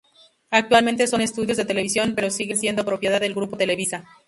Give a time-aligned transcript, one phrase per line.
[0.49, 4.03] Actualmente son estudios de televisión, pero siguen siendo propiedad del Grupo Televisa.